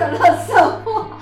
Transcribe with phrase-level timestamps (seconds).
[0.00, 1.18] 的垃圾话。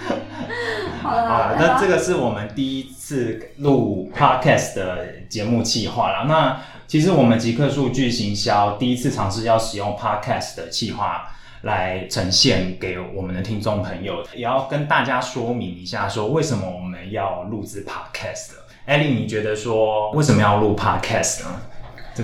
[1.02, 6.24] 好了，那这个是我们第一次录 podcast 的节目企划啦。
[6.28, 11.26] 那其实我们极客数据行销第一次尝试要使用 podcast 的企划
[11.62, 18.52] 来呈现给我们的听众朋友，也要跟大家说明一下，说为什么我们要录制 podcast。
[18.86, 21.60] 艾莉，你觉得说为什么要录 podcast 呢？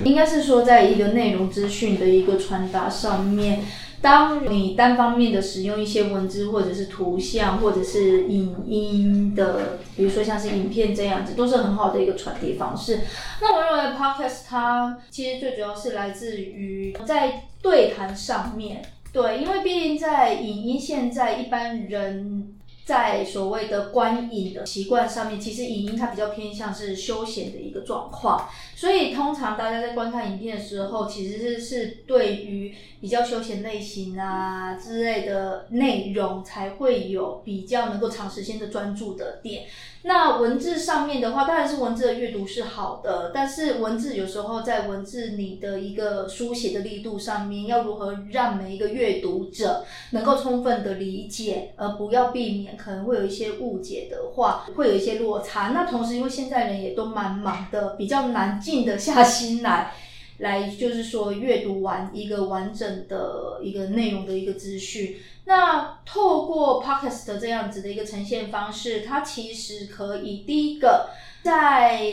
[0.03, 3.61] 应该是说，在一个内容资讯的一个传达上面，
[4.05, 13.01] 当你单方面的使用一些文字或者是图像或者是影音的，比如说像是影片这样子，都是很好的一个传递方式。
[13.41, 22.44] 那我认为 podcast 它其实最主要是来自于在对谈上面，对，因为毕竟在影音现在一般人。
[22.85, 39.65] 在所谓的观影的习惯上面，其实影音它比较偏向是休闲的一个状况，所以通常大家在观看影片的时候，其实是是对于比较休闲类型啊之类的内容才会有比较能够长时间的专注的点。
[40.07, 55.69] 那文字上面的话，当然是文字的阅读是好的，但是文字有时候在文字你的一个书写的力度上面，要如何让每一个阅读者能够充分的理解，而不要避免可能会有一些误解的话，会有一些落差。
[55.69, 59.95] 那同时，因为现在人也都蛮忙的，比较难静得下心来。
[60.39, 71.11] 来就是说阅读完一个完整的一个内容的一个资讯，那透过 podcast 的这样子的一个呈现方式，它其实可以第一个
[71.43, 72.11] 在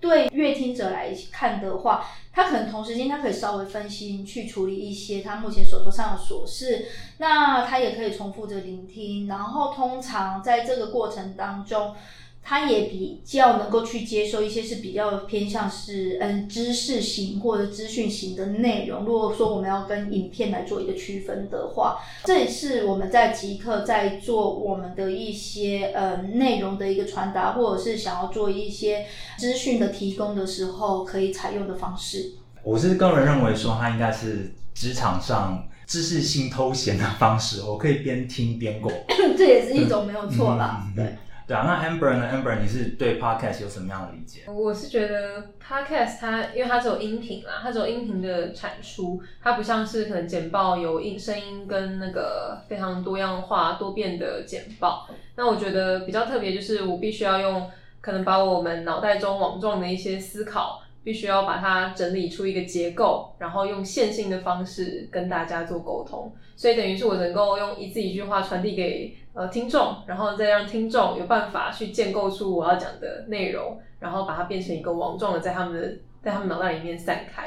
[0.00, 6.86] 对阅听者来看的话，他可能同时间他可以稍微分心去处理一些他目前手头上的琐事，
[7.18, 11.94] 那他也可以重复着聆听，然后通常在这个过程当中。
[12.42, 19.04] 他也比较能够去接受一些是比较偏向是嗯知识型或者资讯型的内容。
[19.04, 29.06] 如果说我们要跟影片来做一个区分的话，这也是我们在即刻在做我们的一些呃内容的一个传达，或者是想要做一些
[29.38, 32.32] 资讯的提供的时候可以采用的方式。
[32.62, 38.90] 我是个人认为说，它应该是职场上知识性偷闲的方式，我可以边听边过，
[39.38, 41.14] 这也是一种没有错啦，对。
[41.50, 44.42] 对啊，那 Amber 呢？Amber，你是对 Podcast 有什么样的理解？
[44.46, 55.08] 我是觉得 Podcast 它因为它只有音频啦，它只有音频的产出，它不像是可能简报有音声音跟那个非常多样化多变的简报。
[55.34, 57.68] 那我觉得比较特别就是我必须要用
[58.00, 66.32] 可能把我们脑袋中网状的一些思考，必须要把它整理出一个结构，然后用线性的方式跟大家做沟通。
[66.56, 69.16] 所以等于是我能够用一字一句话传递给。
[69.32, 77.44] 呃，听众，然后再让听众有办法去建构出我要讲的内容，然后把它变成一个网状的，在他们的在他们脑袋里面散开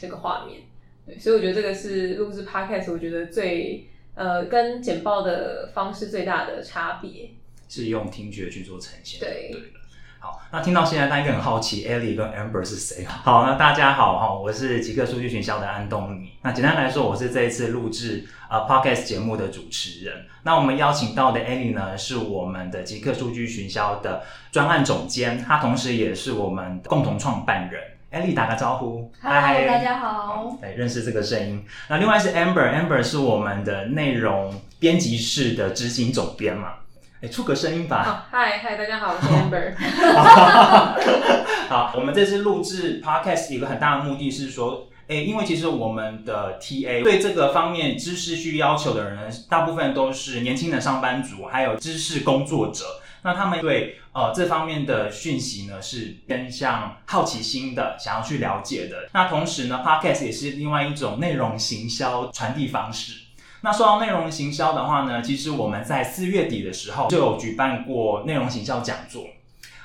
[0.00, 0.62] 这个画面。
[1.04, 7.28] 对，所以我觉得这个是录制 podcast，我觉得最呃跟简报的方式最大的差别
[7.68, 9.20] 是用听觉去做呈现。
[9.20, 9.54] 对。
[10.26, 13.04] 好，那听到现在，大家很好奇，Ellie 跟 Amber 是谁？
[13.04, 16.32] 好，那大家好哈，我是极客数据群销的安东尼。
[16.42, 20.26] 那简单来说，我是这一次录制呃 Podcast 节目的主持人。
[20.42, 27.80] 那我们邀请到的 Ellie 呢，是我们的极客数据群销的专案总监，她同时也是我们共同创办人。
[28.10, 30.58] Ellie 打个招呼，嗨，大家好。
[30.60, 31.64] 对，认识这个声音。
[31.88, 36.70] 那另外是 Amber，Amber 是我们的内容编辑室的执行总编嘛。
[37.22, 38.26] 哎，出个声音吧。
[38.30, 39.72] 嗨嗨，大家好，我是 Amber。
[41.66, 52.84] 好，我们这次录制 Podcast 有个很大的目的是说，哎，因为其实我们的 TA 对这个方面知识需要求的人，大部分都是年轻的上班族，还有知识工作者。
[53.22, 59.08] 那他们对呃这方面的讯息呢，是偏向好奇心的，想要去了解的。
[59.14, 63.22] 那同时呢，Podcast 也是另外一种内容行销传递方式。
[63.66, 69.24] 那说到内容行销的话呢，其实我们在四月底的时候就有举办过内容行销讲座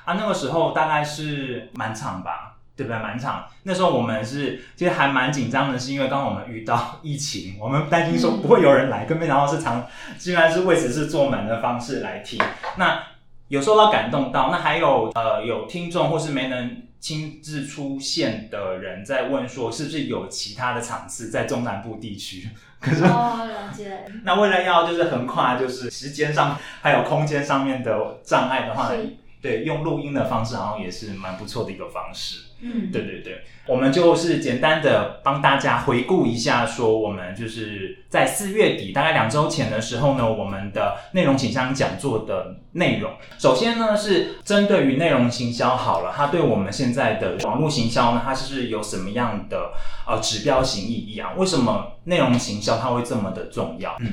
[0.04, 3.02] 啊，那个时候大概是满场吧，对不对？
[3.02, 3.44] 满场。
[3.64, 9.84] 那时候我们是其实还蛮紧张的，是因为刚刚我们遇到疫情，我们担心说不会有人来，更没想到是常，
[10.16, 12.40] 竟然是为此是坐满的方式来听。
[12.76, 13.02] 那
[13.48, 22.48] 有受到感动到，那还有呃有听众或是没能亲自出现的人在问说，是不是有其他的场次在中南部地区？
[22.80, 24.04] 可是哦，了解。
[24.22, 28.92] 那为了要就是横跨就是时间上还有空间上面的障碍的话，
[29.40, 32.44] 对，用录音的方式好像也是蛮不错的一个方式。
[32.62, 49.72] 嗯，对对对，我们就是简单的帮大家回顾一下，说我们就是在四月底大概两周前的时候呢，我们的内容倾向讲座的内容，首先呢是针对于内容行销好了，它对我们现在的网络行销呢，它是有什么样的
[50.06, 51.32] 呃指标型意义啊？
[51.36, 53.96] 为什么内容行销它会这么的重要？
[54.00, 54.12] 嗯，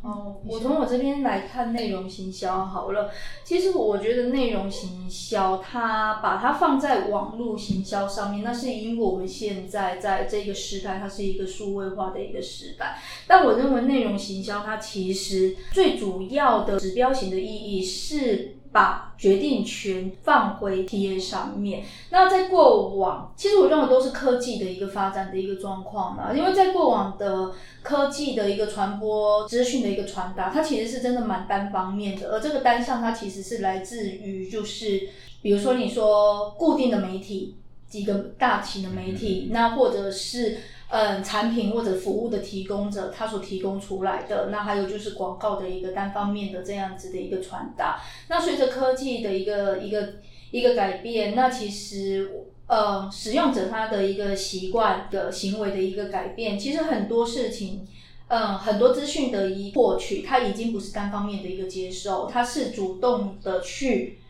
[0.00, 3.10] 哦，我从我这边来看内容行销好了。
[3.44, 12.98] 其实我觉得内容行销，它把它放在网络行销上面，那是因为我们现在在这个时代，它是一个数位化的一个时代。
[13.26, 18.57] 但我认为内容行销，它其实最主要的指标型的意义是。
[18.70, 21.84] 把决定权放回 TA 上面。
[22.10, 26.32] 那在过往，其实我认为都是科技的一个发展的一个状况嘛。
[26.32, 32.30] 因为在过往的科技的一个传播资讯的一个传达，它其实是真的蛮单方面的。
[32.30, 35.08] 而这个单向，它其实是来自于就是，
[35.42, 37.56] 比如说你说固定的媒体，
[37.88, 40.58] 几个大型的媒体，那或者是。
[40.90, 48.00] 嗯，产品或者服务的提供者，他所提供出来的，那还有就是广告的一个单方面的这样子的一个传达。
[48.28, 50.14] 那随着科技的一个一个
[50.50, 57.86] 一个改变，那其实呃，使用者他的一个习惯的行为的一个改变，其实很多事情，
[58.28, 64.20] 嗯，很多资讯的一获取，它已经不是单方面的一个接受，它是主动的去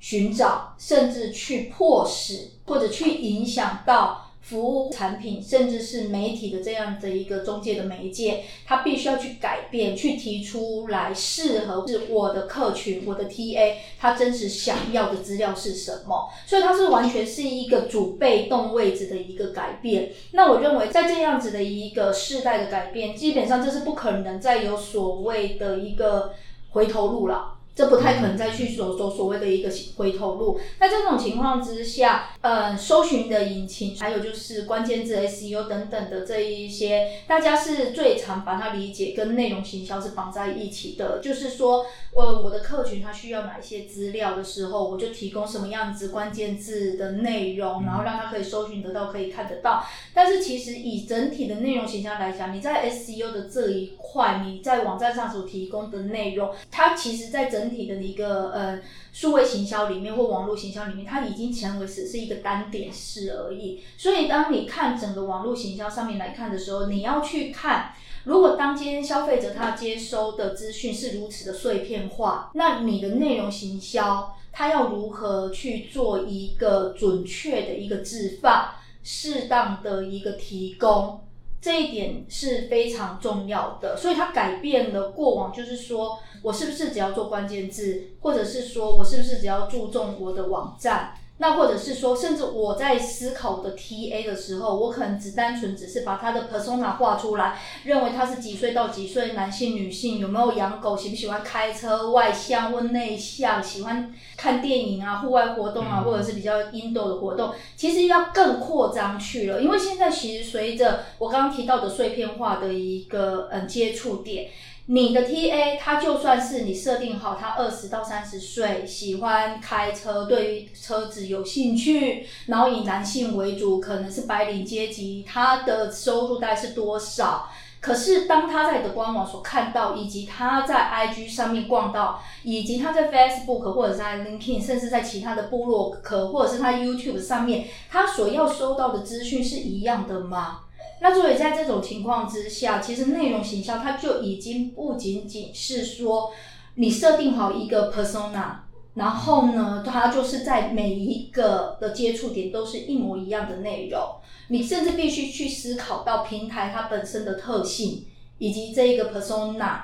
[0.00, 4.20] 寻找，甚至去迫使或者去影响到。
[4.44, 16.28] 服务产品，甚至是媒体的这样的一个中介的媒介，他必须要去改变，去提出来适合是我的客群，我的 TA，他真实想要的资料是什么？
[16.44, 20.12] 所以它是完全是一个主被动位置的一个改变。
[20.32, 26.34] 那我认为，在这样子的一个世代的改变，基本上这是不可能再有所谓的一个
[26.72, 27.53] 回头路了。
[27.74, 30.60] 这不太可能再去走走所谓的一个回头路。
[30.78, 41.18] 那这种情况之下，呃，搜寻的引擎，还有就是关键字 SEO 等等的这一些，大家是最常把它理解跟内容行销是绑在一起的。
[41.20, 49.84] 就是说，我我的客群他需要哪一些资料的时候，我就提供什么样子关键字的内容，然后让他可以搜寻得到，可以看得到。
[50.12, 58.80] 但是其实以整体的内容形象来讲，你在 SEO 的这一块，你在网站上所提供的内容，它其实在整整体的一个呃
[59.12, 63.82] 数位行销里面或网络行销里面，它已经成为只是一个单点式而已。
[63.96, 67.92] 所以当你看整个网络行销上面来看的时候，你要去看，
[68.24, 78.68] 如果当今消费者他接收的资讯是如此的碎片化，那你的内容行销，它要如何去做一个准确的一个置放，
[79.02, 81.20] 适当的一个提供？
[81.60, 91.14] 这一点是非常重要的，所以它改变了过往，就是说我是不是只要做关键字，或者是说我是不是只要注重我的网站。
[91.38, 114.50] 那或者是说，甚至我在思考的 TA 的时候，我可能只单纯只是把他的 persona 画出来，认为他是几岁到几岁，男性、女性，有没有养狗，喜不喜欢开车，外向或内向，喜欢看电影啊，户外活动啊，或者是比较 indoor 的活动，其实要更扩张去了，因为现在其实随着我刚刚提到的碎片化的一个嗯接触点。
[114.86, 127.48] 你的 TA，他就算是你设定好，他二十到三十岁，喜欢开车，对于车子有兴趣，然后以男性为主，可能是白领阶级，他的收入大概是多少？
[127.80, 140.60] 可是当他在你的官网所看到，以及他在 IG 上面逛到，以及他在 Facebook 或者在 LinkedIn，甚至在其他的部落格或者是他 YouTube 上面，他所要收到的资讯是一样的吗？
[141.00, 146.32] 那所以在这种情况之下，其实内容行销它就已经不仅仅是说
[146.76, 148.60] 你设定好一个 persona，
[148.94, 154.00] 然后呢，它就是在每一个的接触点都是一模一样的内容。
[154.48, 158.06] 你甚至必须去思考到平台它本身的特性，
[158.38, 159.80] 以及这一个 persona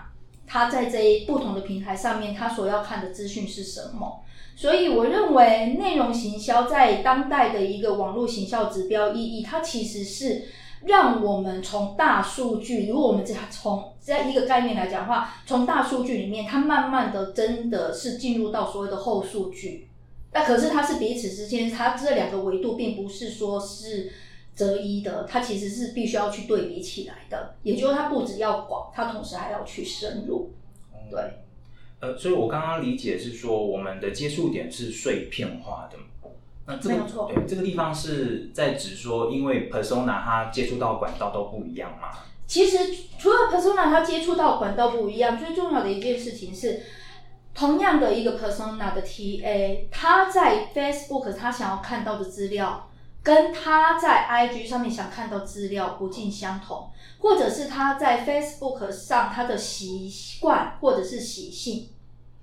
[0.47, 4.23] 它在这一不同的平台上面它所要看的资讯是什么。
[4.57, 10.47] 所以我认为内容行销在当代的一个网络行销指标意义，它其实是。
[10.87, 19.89] 让我们从大数据，如果我们只从在一个概念来讲的话，从大数据里面，它慢慢的真的是进入到所谓的后数据。
[20.33, 24.13] 那可是它是彼此之间，它这两个维度并不是说是
[24.55, 27.57] 择一的，它其实是必须要去对比起来的。
[27.63, 30.53] 也就是它不只要广，它同时还要去深入。
[31.11, 31.21] 对，
[32.01, 35.99] 呃，所以我刚刚理解是说，我们的接触点是碎片化的。
[36.85, 42.09] 没有错，对这个地方是在指说，因为 persona 它接触到管道都不一样嘛。
[42.47, 42.79] 其实
[43.19, 46.83] 除了 persona 它接触到管道不一样，最重要的一件事情是，
[47.55, 52.89] 同样的一个 persona 的 TA，他在 Facebook 他想要看到的资料，
[53.23, 60.11] 跟他在 IG 上面想看到资料不尽相同，或者是他在 Facebook 上他的习
[60.41, 61.91] 惯或者是习性。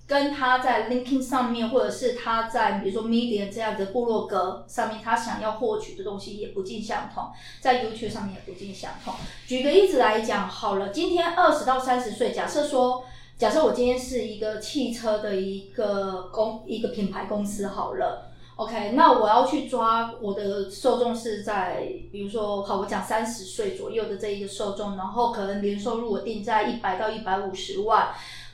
[0.08, 7.26] 跟他在 LinkedIn 上面，或者是他在比如说 Medium 这样的部落格上面，他想要获取的东西也不尽相同，
[7.60, 9.14] 在 YouTube 上面也不尽相同。
[9.46, 13.04] 举个例子来讲，好了，今天二十到三十岁，假设说，
[13.38, 18.24] 假设我今天是一个汽车的一个公一个品牌公司，好了。
[18.56, 28.08] OK，那我要去抓我的受众是在，比如说，好，我讲三十岁左右的这一个受众，然后可能年收入我定在一百到一百五十万，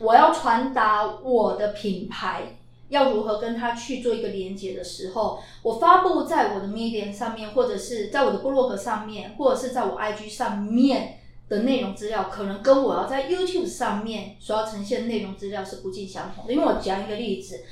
[0.03, 2.57] 我要传达我的品牌
[2.89, 11.19] 要如何跟他去做一个连接的时候，我发布在我的 Medium 上面，或者是在我的 Blog 上面，或者是在我 IG 上面
[11.49, 16.53] 的内容资料，可能跟我要在 YouTube 上面所要呈现的内容资料是不尽相同的。
[16.53, 17.63] 因为我讲一个例子，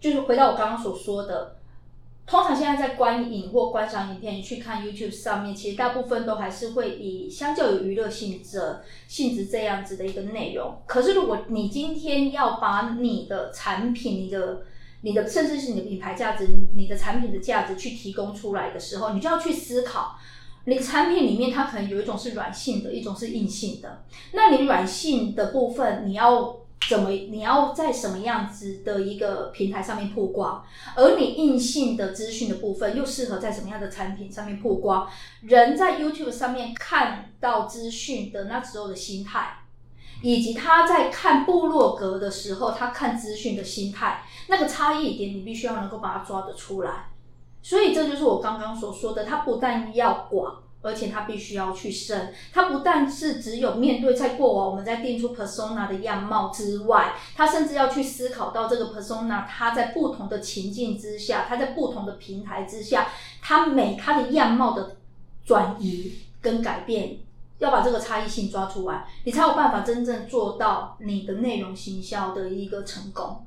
[0.00, 1.56] 就是回到我刚刚所说的。
[2.24, 10.80] 通常现在在观影或观赏影片，去看 YouTube 上面，其实大部分都还是会以相较有娱乐性质、性质这样子的一个内容。
[10.86, 14.62] 可是如果你今天要把你的产品、你的、
[15.02, 20.16] 你的甚至是你的品牌价值、你的产品的价值去提供出来的时候，你就要去思考，
[20.64, 24.04] 你产品里面它可能有一种是软性的，一种是硬性的。
[24.32, 26.61] 那你软性的部分，你要。
[26.88, 27.10] 怎么？
[27.10, 30.64] 你要在什么样子的一个平台上面曝光？
[30.94, 35.08] 而你硬性的资讯的部分又适合在什么样的产品上面曝光？
[35.42, 39.58] 人在 YouTube 上面看到资讯的那时候的心态，
[40.22, 47.10] 以及他在看部落格的时候，他看资讯的心态，那个差异点，你必须要能够把它抓得出来。
[47.62, 50.62] 所以这就是我刚刚所说的，它不但要广。
[50.82, 63.08] 而且它必须要去深，它不但是只有面对在过往我们在定出 persona 的样貌之外，它甚至要去思考到这个 persona 它在不同的情境之下，它在不同的平台之下，
[63.40, 64.96] 它每它的样貌的
[65.44, 67.18] 转移跟改变，
[67.58, 73.46] 要把这个差异性抓出来，你才有办法真正做到你的内容行销的一个成功。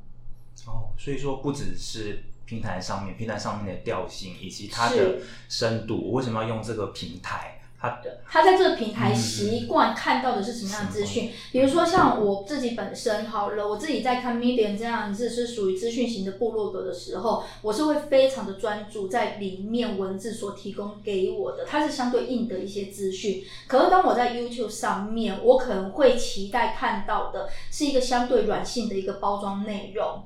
[0.66, 2.24] 哦，所以说不只是。
[2.46, 5.18] 平台上面，平台上面的调性以及它的
[5.50, 7.52] 深度，我为什么要用这个平台？
[7.78, 11.30] 它的他在这个平台习惯看到的是什么样的资讯？
[11.52, 23.44] 比如说像我自己本身好了，我自己在看 Medium 这样子是属于资讯型的部落格的时候，我是会非常的专注在里面文字所提供给我的，它是相对应的一些资讯。
[23.68, 30.24] 可是当我在 YouTube 上面，我可能会期待看到的是一个相对软性的一个包装内容。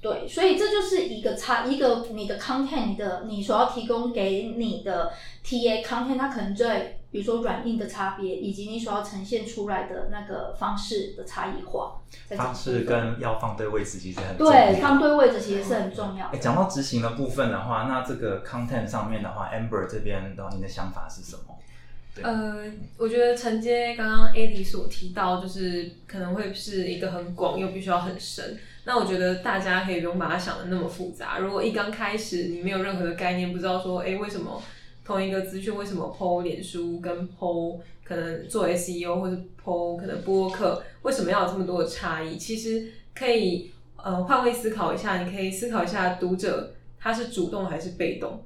[0.00, 5.12] 对，所以这就是一个差，一个你的 content，你的你所要提供给你的
[5.44, 12.00] TA content，它可能在比如说软硬的差别，以及你所要呈现出来的那个方式的差异化。
[12.30, 14.52] 方式跟要放对位置其实很重要。
[14.52, 16.28] 对，放对位置其实是很重要。
[16.28, 21.58] 哎，讲到执行的部分的话，那这个 content 上面的话，Amber 这边的话，你的想法是什么？
[22.22, 22.64] 呃，
[22.96, 28.58] 我觉得承接刚刚 Adi 所提到，就是可能会是一个很广又必须要很深。
[28.90, 31.38] 那我觉得大家可以不用把它想的那么复杂。
[31.38, 34.60] 如果一刚开始你没有任何的概念，不知道说，哎，为什么
[35.04, 42.36] 同一个资讯，为什么 PO 脸书跟 PO 可能做 SEO 或者 PO 可能播客，为什么要有这么多的差异？
[42.36, 48.42] 其实可以呃换位思考一下，你可以思考一下读者他是主动还是被动，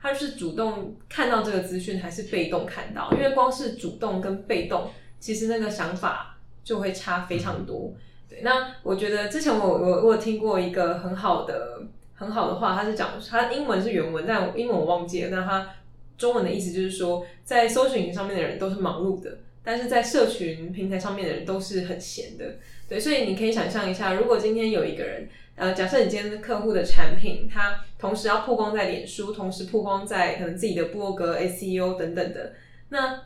[0.00, 3.12] 他是主动看到这个资讯还是被动看到？
[3.12, 7.94] 因为光是主动跟被动，其实那个想法就会差非常多。
[8.42, 11.82] 那我觉得之前我我我有听过一个很好的
[12.14, 15.30] 很好的话，他是讲他英文是原文，但英文我忘记了。
[15.30, 15.70] 那他
[16.16, 22.56] 中文的意思就是说，在搜索引擎上面的人都是忙碌的，但是在社群平台上面的人都是很闲的。
[22.88, 32.54] 对，所以你可以想象一下，如果今天有一个人，呃，假设你今天客户的产品，他同时要曝光在脸书，同时曝光在可能自己的博格、SEO 等等的，
[32.88, 33.22] 那。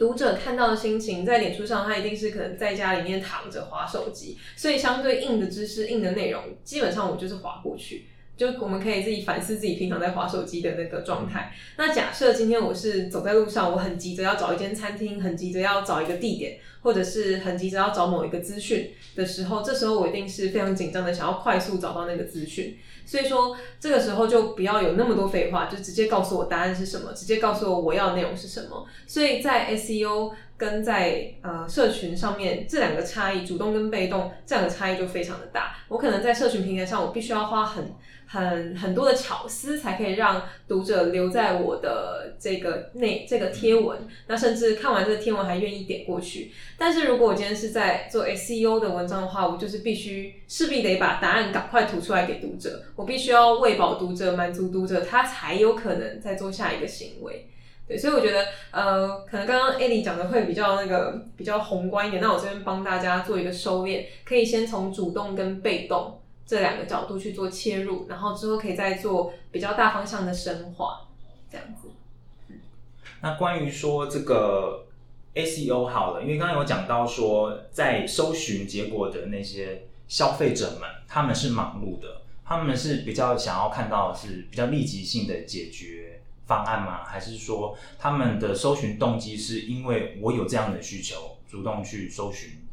[0.00, 8.06] 读者看到的心情，在脸书上，他一定是可能在家里面躺着划手机，所以相对硬的知识、硬的内容，基本上我就是划过去。
[8.40, 11.52] 就我们可以自己反思自己平常在划手机的那个状态。
[11.76, 22.78] 那假设今天我是走在路上，我很急着要找一间餐厅，很急着要找一个地点，或者是很急着要找某一个资讯的时候，这时候我一定是非常紧张的，想要快速找到那个资讯。
[23.04, 28.86] 所以说，这个时候就不要有那么多废话，就直接告诉我答案是什么，直接告诉我我要的内容是什么。
[29.06, 35.74] 所以在 SEO 跟在呃社群上面这两个差异，主动跟被动这两个差异就非常的大。
[35.88, 37.92] 我可能在社群平台上，我必须要花很。
[38.32, 43.98] 很很多的巧思才可以让读者留在我的这个内这个贴文，
[44.28, 46.52] 那甚至看完这个贴文还愿意点过去。
[46.78, 57.48] 但是如果我今天是在做 SEO 的文章的话，我就是必须势必得把答案赶快吐出来给读者，我必须要喂饱读者，满足读者，他才有可能再做下一个行为。
[57.90, 71.00] 对，所以我觉得，呃，可能刚刚艾莉讲的会比较那个比较宏观一点，那我这边帮大家做一个收敛，可以先从主动跟被动这两个角度去做切入，然后之后可以再做比较大方向的深化，
[71.50, 71.88] 这样子。
[73.22, 74.86] 那关于说这个
[75.34, 85.99] SEO 好了，因为刚刚有讲到说，在搜寻结果的那些消费者们，他们是忙碌的，他们是比较想要看到是比较立即性的解决
[86.50, 87.04] 方案吗？
[87.04, 92.66] 还是说他们的搜寻动机是因为我有这样的需求，主动去搜寻？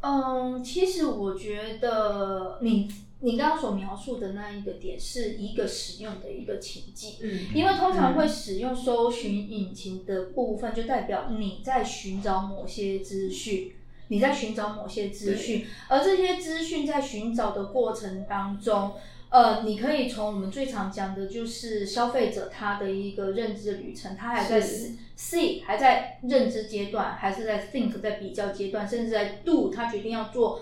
[0.00, 13.74] 嗯，其实我觉得你你刚刚所描述的那一个点是一个使用的一个情境，嗯因为通常会使用搜寻引擎的部分，就代表你在寻找某些资讯，
[14.08, 18.94] 你在寻找某些资讯，而这些资讯在寻找的过程当中。
[19.32, 30.60] 呃，你可以从我们最常讲的，就是消费者他的一个认知旅程，他还在是 see 还在认知阶段，还是在 think 在比较阶段，甚至在 do 他决定要做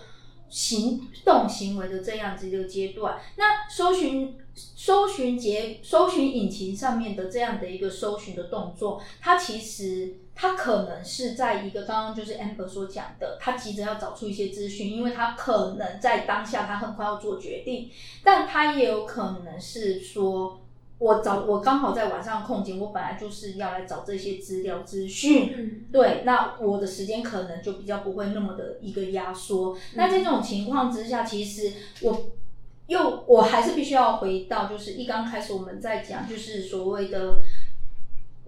[0.48, 3.18] 行动行为的这样子一个阶段。
[3.36, 17.90] 那搜寻搜寻结搜寻引擎上面的这样的一个搜寻的动作，它其实它可能是在一个刚刚就是 Amber 所讲的，他急着要找出一些资讯，因为他可能在当下他很快要做决定，
[18.24, 20.60] 但他也有可能是说。
[21.00, 29.74] 我找我刚好在晚上空闲，我本来就是要来找这些资料资讯，嗯对，那我的时间可能就比较不会那么的一个压缩。
[29.94, 32.26] 那在这种情况之下，其实我
[32.86, 37.38] 又我还是必须要回到，就是一刚开始我们在讲，就是所谓的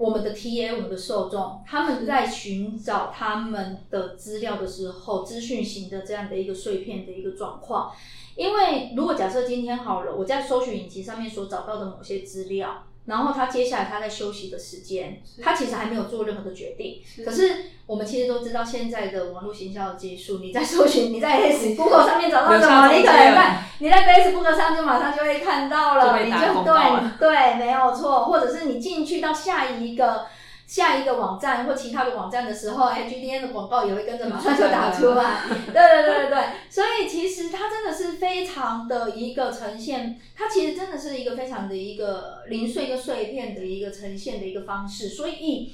[0.03, 7.93] 我们的 TA，我们的受众，他们在寻找他们的资料的时候，资讯型的这样的一个碎片的一个状况。
[8.35, 17.03] 因为如果假设今天好了，我在搜寻引擎上面所找到的某些资料，然后他接下来他在休息的时间，他其实还没有做任何的决定。
[17.25, 17.57] 可是
[17.87, 30.27] 我们其实都知道现在的网络行销的技术，你在搜寻， 你在 Google 上面找到什么，你可能在你在 Facebook 上就马上就会看到了，你就对对，没有错，或者是你进去到下一个。
[30.67, 35.43] 下一个网站或其他的网站的时候，哎，GDN 的广告也会跟着马上就打出来。
[35.49, 45.09] 对对对对对，所以其实它真的是非常的一个呈现，它其实真的是一个非常的一个零碎跟碎片的一个呈现的一个方式。
[45.09, 45.73] 所以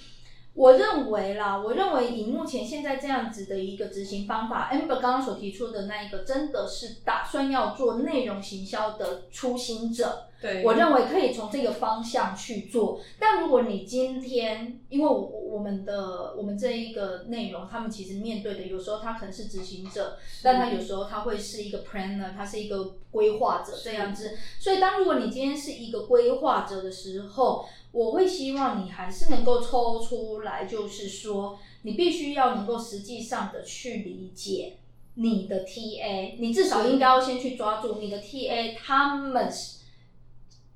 [0.59, 10.25] 我认为啦，我认为以目前现在这样子的一个执行方法，Amber 刚刚所提出的那一个，真的是打算要做内容行销的初心者。
[10.41, 13.01] 对，我认为可以从这个方向去做。
[13.19, 24.37] 但如果你今天，因为我我们的我们这一个内容，他们其实面对的有时候他可能是执行者，但他有时候他会是一个 planner，他是一个规划者这样子。
[24.61, 34.75] 所以当如果你今天是一个规划者的时候，我会希望你还是能够抽出来，就是说你必须要能够实际上的去理解。
[35.21, 39.79] 你的 TA，你至少应该要先去抓住你的 TA，他们是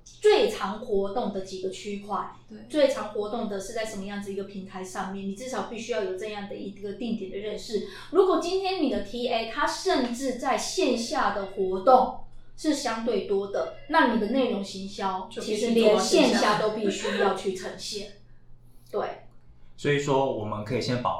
[0.04, 7.86] 最常活动的几个区块，对最常活动的是在什么样子一个平台上面，你至少必须要有这样的一个定点的认识。
[8.10, 12.24] 如果今天你的 TA 它甚至在线下的活动
[12.56, 18.12] 是相对多的，那你的内容行销其实连线线下下都必须要去呈现。
[18.90, 19.22] 对，
[19.76, 21.10] 所以说，我们可以先把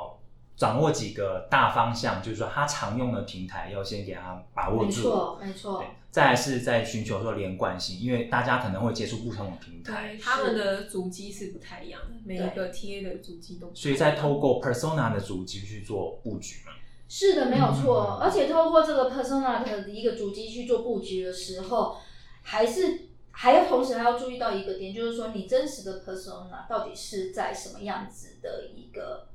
[0.57, 4.85] 掌握几个大方向，就是说他常用的平台要先给他把握住。
[4.85, 10.13] 没错，没错，，再来是在寻求说连贯性，因为大家可能会接触不同的平台。
[10.13, 16.73] 对，，他们的足迹是不太一样的，每一个 TA 的足迹都不一样，所以在透过 persona 的主机去做布局嘛。
[17.15, 18.17] 是的，没有错。
[18.19, 21.99] 嗯而且透过这个 persona 的一个主机去做布局的时候，
[22.41, 29.29] 还是还要同时还要注意到一个点，就是说你真实的 persona 到底是在什么样子的一个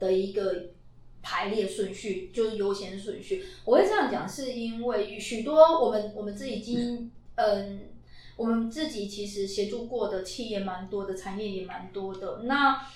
[0.00, 0.70] 的一个
[1.22, 3.46] 排列顺序，就是优先顺序。
[3.64, 7.80] 我会这样讲，是因为许多我们我们自己经嗯。
[8.38, 12.42] 我们自己其实协助过的企业蛮多的，产业也蛮多的。
[12.42, 12.86] 那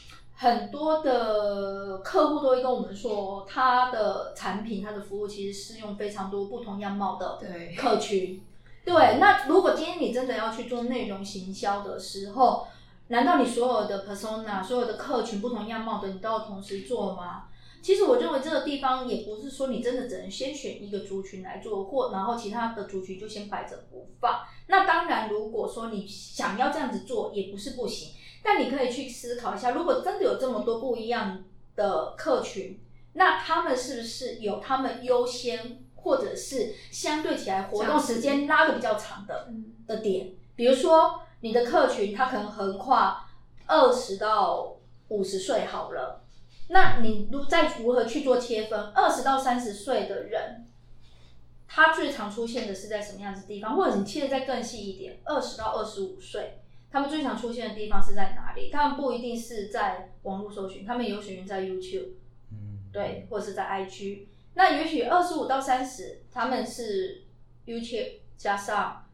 [0.41, 8.41] 很多的客户都会跟我们说，他的产品、他的服务其实适用非常多不同样貌的对客群。
[8.83, 12.67] 对，那如果今天你真的要去做内容行销的时候，
[13.09, 17.45] 难道你所有的 persona、所有的客群不同样貌的，你都要同时做吗？
[17.83, 24.41] 其实我认为这个地方也不是说你真的只能先选一个族群来做，或然后其他的族群就先摆着不放。
[24.69, 28.15] 那当然，如果说你想要这样子做，也不是不行。
[28.43, 31.45] 但你可以去思考一下，如果真的有这么多不一样
[31.77, 32.81] 的客群，
[33.13, 40.33] 那他们是不是有他们优先，或者是相对起来活动时间拉的比较长的嗯的点？
[40.57, 43.29] 比如说你的客群，它可能横跨
[43.67, 44.77] 二十到
[45.09, 46.23] 五十岁好了，
[46.69, 48.81] 那你如再如何去做切分？
[48.95, 50.67] 二十到三十岁的人，
[51.67, 53.77] 他最常出现的是在什么样子的地方？
[53.77, 56.61] 或者你切的再更细一点，二十到二十五岁，
[56.93, 58.71] 他们最常出现的地方是在哪里？
[58.71, 62.09] 他们不一定是在网络搜寻，他们有可能在 YouTube，
[62.51, 64.27] 嗯，对，或者是在 IG。
[64.55, 67.23] 那也许二十五到三十，他们是
[67.65, 69.07] YouTube 加上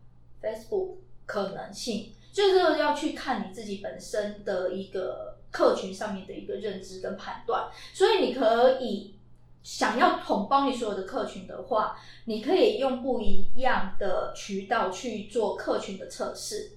[0.43, 0.95] Facebook
[1.27, 7.69] 可能性，就是要去看你自己本身的一个客群上面的一个认知跟判断。
[7.93, 9.17] 所以你可以
[9.63, 16.76] 想要统包你所有的客群的话，你可以用不一样的渠道去做客群的测试，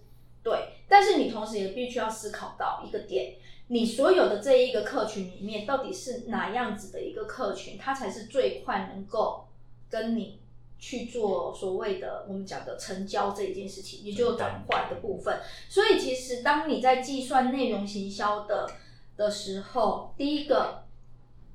[0.49, 0.69] 对。
[0.87, 3.35] 但是你同时也必须要思考到一个点。
[3.67, 9.45] 你所有的这一个客群里面，到底是哪样子的一个客群，它才是最快能够
[9.91, 10.39] 跟你
[10.79, 15.39] 去做所谓的我们讲的成交这一件事情，也就是转换的部分。
[15.69, 18.67] 所以其实当你在计算内容行销的
[19.15, 20.85] 的时候，第一个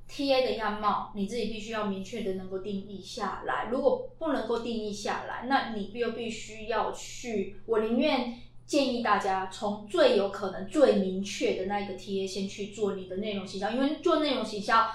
[0.07, 3.67] T A 的样貌，你自己必须要明确的能够定义下来。
[3.69, 8.39] 如果不能够定义下来，那你又必须要去，我宁愿。
[8.65, 14.87] 建议大家从最有可能、最明确的那一个 TA 先去做你的内容行销，因为做内容行销，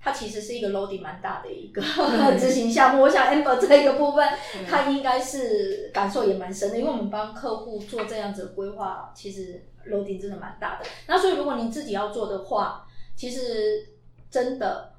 [0.00, 1.82] 它其实是一个 loading 蛮大的一个
[2.38, 3.02] 执行项目。
[3.02, 4.26] 我想 Amber 这一个部分，
[4.66, 10.86] 他应该是感受也蛮深的，因为我们帮客户做这样子的规划，其实 loading 真的蛮大的。
[11.06, 13.88] 那所以如果您自己要做的话，其实
[14.30, 14.94] 真的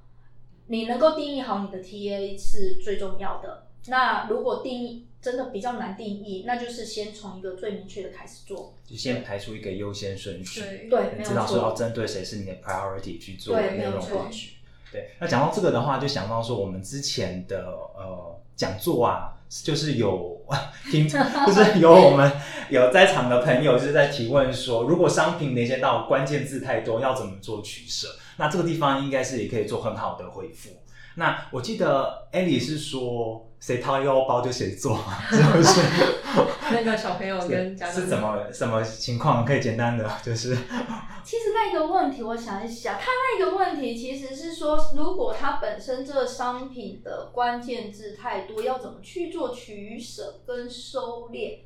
[0.68, 3.66] 你能够定义好你的 TA 是最重要的。
[3.88, 14.52] 那如果定义真的比较难定义，那就是先从一个最明确的开始做，就先排出一个优先顺序，对，知道说要针对谁是你的 priority 去做内容布局。
[14.94, 17.66] 对，那讲到这个的话，就想到说我们之前的
[17.98, 20.42] 呃讲座啊，就是有
[20.90, 21.06] 听，
[21.46, 22.32] 就是有我们
[22.72, 28.08] 有在场的朋友就是在提问说，如果商品连接到关键字太多，要怎么做取舍？
[28.38, 30.70] 那这个地方应该是也可以做很好的回复。
[31.16, 33.46] 那我记得艾莉是说。
[33.60, 34.98] 谁掏腰包就谁做，
[35.30, 35.82] 是不是？
[36.72, 39.44] 那个小朋友跟家长是怎么什么情况？
[39.44, 40.56] 可以简单的就是，
[41.24, 51.60] 其实那个问题，我想一想，他那个问题其实是说，如果他本身这个商品的关键字太多，要怎么去做取舍跟收敛？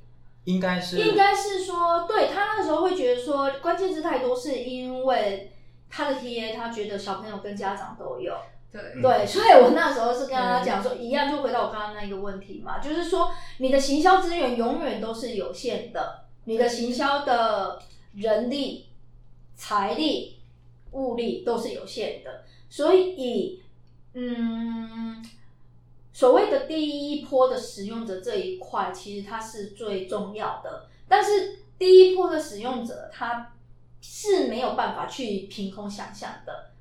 [0.45, 5.51] 应该是，应该是说，对他那个时候会觉得说，关键字太多，是因为
[5.89, 8.33] 他的 TA 他觉得小朋友跟家长都有。
[8.73, 17.79] 对，所以我那时候是跟他讲说，一样就回到我刚刚那一个问题嘛，就是说你的行销资源永远都是有限的，你的行销的
[18.15, 18.87] 人力、
[19.55, 20.39] 财力、
[20.93, 23.61] 物力都是有限的，所以，
[24.13, 25.23] 嗯，
[26.11, 33.53] 所谓的第一波的使用者这一块，其实它是最重要的，但是第一波的使用者他
[34.01, 36.72] 是没有办法去凭空想象的。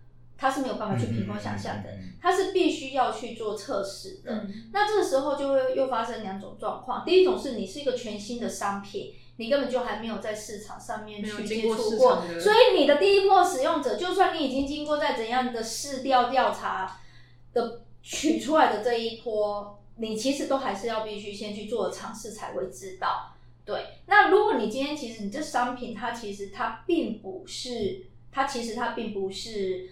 [0.42, 1.88] 他是没有办法去凭空想象的，
[2.20, 4.44] 它是必须要去做测试的。
[4.72, 17.00] 那这个时候就会又发生两种状况：第一种是你是一个全新的商品，你根本就还没有在市场上面去接触过，所以你的第一波使用者，就算你已经经过在怎样的试调调查
[17.52, 23.32] 的取出来的这一波，你其实都还是要必须先去做尝试才会知道。
[23.64, 29.88] 对，那如果你今天其实你这商品它其实它并不是，它其实它并不是。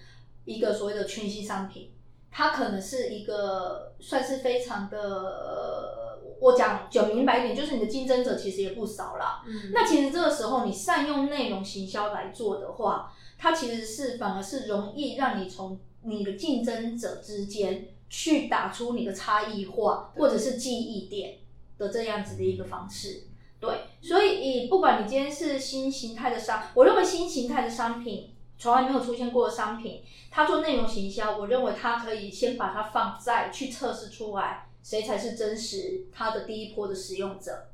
[0.50, 1.92] 一个所谓的全新商品，
[2.28, 9.44] 它可能是一个算是非常的，我讲讲明白一点，就是你的竞争者其实也不少啦。
[9.46, 21.38] 嗯，那其实这个时候你善用内容行销来做的话，它其实是反而是容易让你从你的竞争者之间去打出你的差异化或者是记忆点
[21.78, 23.22] 的这样子的一个方式。
[23.60, 28.34] 对，所以不管你今天是新形态的商，我认为新形态的商品。
[28.60, 37.69] 从来没有出现过的商品，他做内容行销，我认为他可以先把它放在去测试出来，谁才是真实他的第一波的使用者。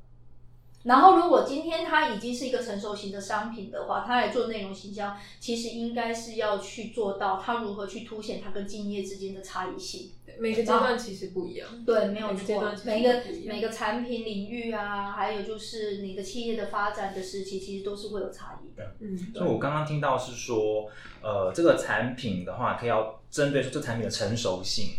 [0.87, 10.13] 然后，如果今天它已经是一个成熟型的商品的话，它来做内容行销，其实应该是要去做到它如何去凸显它跟敬业之间的差异性。
[10.39, 11.69] 每个阶段其实不一样。
[11.85, 12.73] 对，没有错。
[12.85, 18.95] 每个每个产品领域啊，还有就是你的企业的发展的时期，其实都是会有差异的。
[19.01, 20.89] 嗯，所以我刚刚听到是说，
[21.21, 24.91] 呃，这个产品的话，可以要针对说这产品的成熟性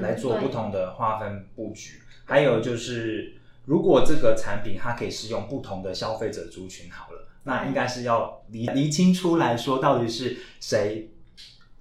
[0.00, 3.34] 来做不同的划分布局，还有就是。
[3.64, 11.10] 如果这个产品它可以适用不同的消费者族群，好了，那应该是要厘厘清出来说，到底是谁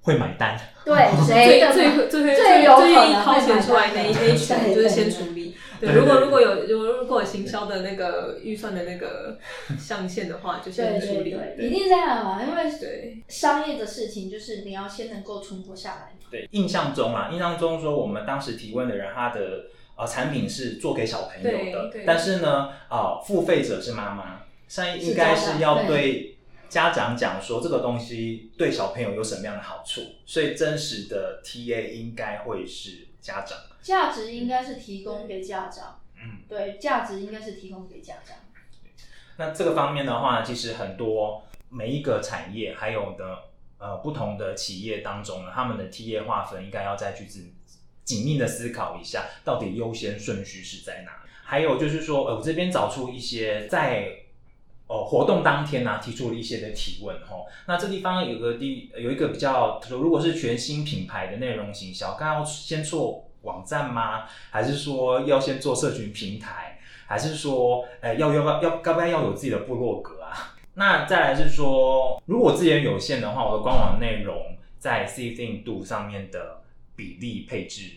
[0.01, 0.59] 会买单？
[0.85, 5.55] 对， 谁最最最最有可能掏钱出来那一那一群，就是先处理。
[5.79, 9.39] 对，如果如果有如果如果有行销的那个预算的那个
[9.79, 11.31] 上限的话，就先对处理。
[11.57, 16.27] 一定这样嘛，因为对商业的事情就是你要先能够存活下来嘛。
[16.29, 19.65] 对，印象中啊，印象中说我们当时提问的人，他的
[20.01, 33.55] 呃产品是做给小朋友的但是呢，呃，付费者是妈妈，现在应该是要对家长讲说这个东西对小朋友有什么样的好处，所以真实的 TA 应该会是家长。
[33.83, 38.37] 价值应该是提供给家长，嗯，对，价值应该是提供给家长。
[39.37, 43.37] 那这个方面的话，其实很多每一个产业还有的
[43.77, 47.39] 呃不同的企业当中呢，他们的 TA 划分应该要再去仔
[48.03, 51.11] 紧密的思考一下，到底优先顺序是在哪。
[51.43, 54.07] 还有就是说，呃，我这边找出一些在
[54.87, 57.37] 呃活动当天呢、提出了一些的提问哈。
[57.67, 64.23] 那这地方有个地有一个比较说，如果是全新品牌的内容行销，刚要先做网站吗？
[64.49, 66.79] 还是说要先做社群平台？
[67.07, 70.55] 还是说，呃，要要要要该不该要有自己的部落格啊？
[70.75, 76.60] 那再来是说，如果资源有限的话，我的官网内容在 C Think Do 上面的
[76.95, 77.91] 比例配置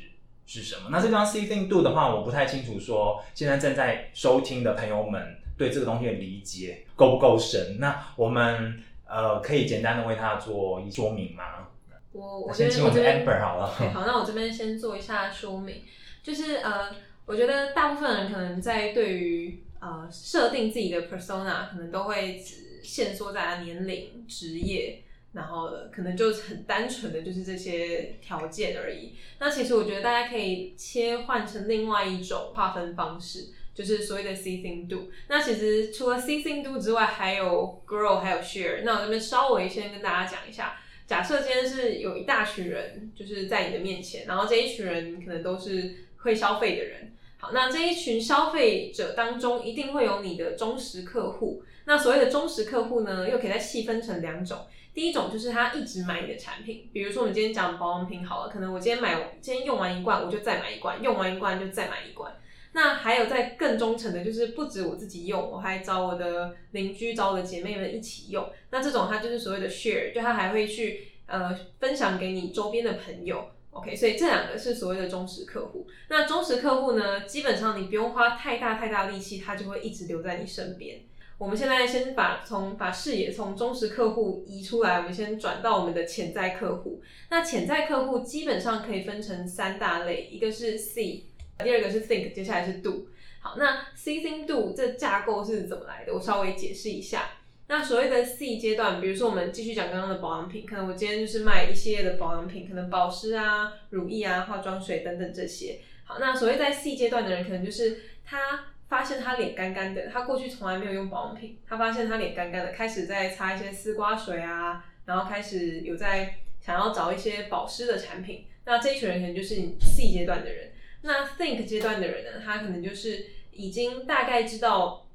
[0.46, 0.88] 是什么？
[0.90, 7.78] 那这张 C thing Do 的话，我不太清楚说现在正在收听的朋友们对这个东西的理解够不够深？
[7.78, 11.68] 那我们呃可以简单的为它做一说明吗？
[12.12, 13.74] 我我这先请我们 Amber 好了。
[13.78, 15.82] 对，好，那我这边先做一下说明，
[16.22, 16.94] 就是呃，
[17.26, 25.02] 我觉得大部分人可能在对于呃设定自己的 persona，可能都会只限缩在年龄、职业，
[25.34, 29.14] 然后可能就很单纯的就是这些条件而已。
[29.38, 33.48] 那其实我觉得大家可以切换成另外一种划分方式。
[33.74, 35.10] 就是所谓的 see thing do。
[35.26, 38.84] 那其实除了 see thing do 之外，还有 grow，还有 share。
[38.84, 40.76] 那我这边稍微先跟大家讲一下。
[41.08, 47.12] 假设今天是有一大群人，就是在你的面前，然后这一群人可能都是会消费的人。
[47.38, 51.64] 好，那这一群消费者当中，一定会有你的忠实客户。
[51.86, 54.56] 那所谓的忠实客户呢，又可以再细分成两种。
[54.94, 62.32] 第一种就是他一直买你的产品，比如说我们今天讲保养品好了，可能我今天买，今天用完一罐，我就再买一罐，用完一罐就再买一罐。
[62.72, 68.48] 那还有在更忠诚的，就是不止我自己用，我还找我的邻居、找我的姐妹们一起用。
[68.70, 73.48] 那这种它就是所谓的 share，就它还会去呃分享给你周边的朋友。
[73.70, 75.86] OK，所以这两个是所谓的忠实客户。
[76.08, 81.00] 那忠实客户呢，基本上你不用花太大太大力气，他就会一直留在你身边。
[81.38, 87.02] 我们现在先把从把视野从忠实客户移出来，我们先转到我们的潜在客户。
[87.30, 91.24] 那潜在客户基本上可以分成三大类，一个是 C。
[91.58, 93.06] 第二个是 think，接下来是 do。
[93.40, 96.14] 好，那 C think do 这架构是怎么来的？
[96.14, 97.30] 我稍微解释一下。
[97.66, 105.80] 那所谓的 C 阶段，比如说我们继续讲刚刚的保养品，可能我今天就是卖一系列的保养品，可能保湿啊、乳液啊、化妆水等等这些。
[106.04, 118.44] 好，那所谓在 C 阶段的人，可能就是他发现他脸干干的，他过去从来没有用保养品，他发现他脸干干的，开始在擦一些丝瓜水啊，然后开始有在想要找一些保湿的产品。
[118.64, 120.70] 那这一群人可能就是 C 阶段的人。
[121.02, 125.08] 那 think 阶段的人呢，他可能就是已经大概知道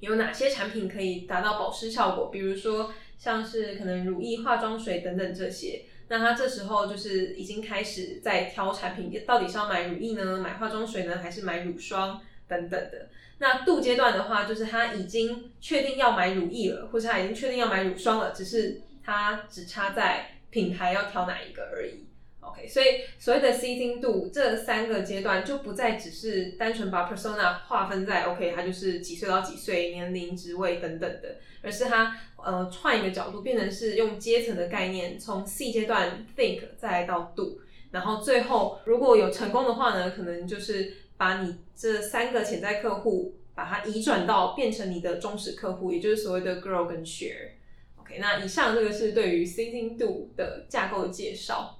[0.00, 5.82] 有哪些产品可以达到保湿效果，比如说像是可能乳液、化妆水等等这些。
[6.08, 13.08] 那他这时候就是已经开始在挑产品，到底是要买乳液呢，买化妆水呢，还是买乳霜等等的。
[13.38, 22.06] 那度阶段的话，就是他已经确定要买乳液了，或是他已经确定要买乳霜了，只是他只差在品牌要挑哪一个而已。
[22.40, 37.58] OK，所以所谓的 C 精度这三个阶段就不再只是单纯把 persona 划分在 OK，它就是几岁到几岁、年龄、职位等等的，而是它呃换一个角度，变成是用阶层的概念，从 C 阶段 think 再来到 do，
[37.90, 47.50] 然后最后如果有成功的话呢，可能就是把你这三个潜在客户把它移转到变成你的忠实客户，也就是所谓的 grow 跟 share。
[47.96, 51.78] OK，那以上这个是对于 C 精度的架构介绍。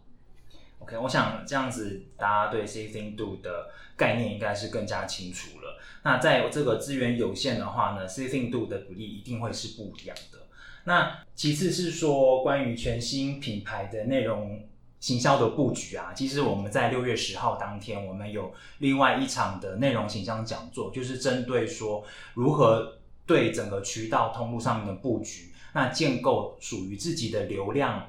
[0.79, 5.81] OK，我想这样子，大家对 citing do 的概念应该是更加清楚了。
[6.03, 10.39] 那在这个资源有限的话呢 citing do 的比例一定会是不一样的。
[10.85, 14.69] 那其次是说，关于全新品牌的内容
[15.05, 28.09] 行销的布局啊，其实我们在六月十号当天，我们有另外一场的内容形象讲座，就是针对说如何对整个渠道通路上面的布局，那建构属于自己的流量。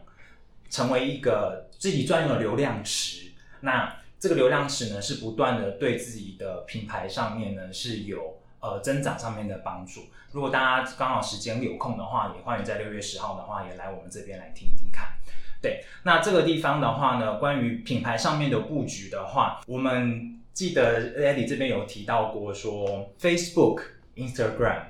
[0.67, 3.31] 成为一个自己专用的流量池，
[3.61, 10.01] 那这个流量池呢是不断的对自己的品牌上面呢是有呃增长上面的帮助。
[10.31, 15.14] 如果大家刚好时间有空的话，也欢迎在六月十号的话也来我们这边来听一听看。
[15.61, 23.81] 对，那这个地方的话呢，关于品牌上面的布局的话，我们记得 Eddie 这边有提到过说，Facebook、
[24.15, 24.83] Instagram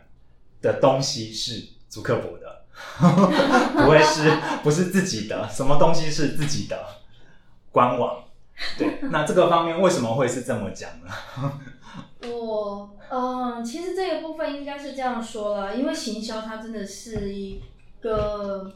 [0.62, 2.66] 的东西是祖克伯的，
[3.00, 4.30] 不会是
[4.64, 6.86] 不是自己的，什么东西是自己的
[7.72, 8.24] 官网？
[8.78, 11.12] 对，那这个方面为什么会是这么讲呢？
[12.28, 17.62] 我嗯，其实这个部分应该是这样说了，因为行销它真的是一
[18.02, 18.74] 个，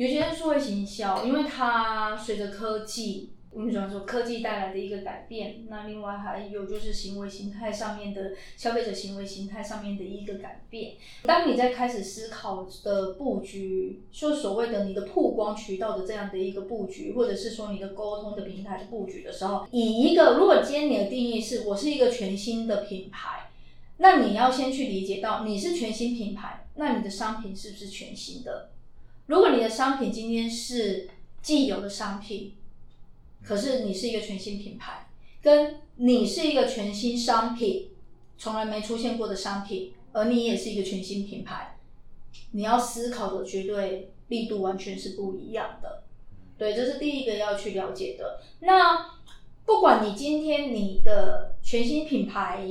[0.00, 3.32] 有些人说会行销，因为它随着科技。
[3.52, 10.92] 我们讲说科技带来的一个改变，那另外还有就是行为形态上面的消费者行为形态上面的一个改变。
[11.24, 23.50] 当你在开始思考的布局，说所谓的你的曝光渠道的这样的一个布局，或者是说你的沟通的平台的布局的时候，以一个如果今天你的定义是我是一个全新的品牌，
[23.98, 28.70] 那你要先去理解到你是全新品牌，那你的商品是不是全新的？
[29.30, 31.08] 如果你的商品今天是
[31.40, 32.54] 既有的商品。
[33.44, 35.08] 可是你是一个全新品牌，
[35.40, 37.90] 跟你是一个全新商品，
[38.36, 41.78] 从来没出现过的商品，而你也是一个全新品牌，
[42.50, 46.02] 你要思考的绝对力度完全是不一样的。
[46.58, 48.42] 对，这是第一个要去了解的。
[48.58, 49.20] 那
[49.64, 52.66] 不管你今天你的全新品牌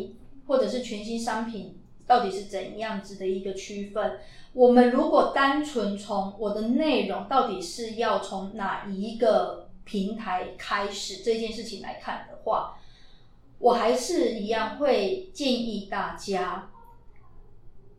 [0.46, 4.20] 或者是全新商品到底是怎样子的一个区分，
[4.54, 9.68] 我们如果单纯从我的内容到底是要从哪一个？
[9.86, 12.78] 平台开始这件事情来看的话，
[13.58, 16.70] 我还是一样会建议大家，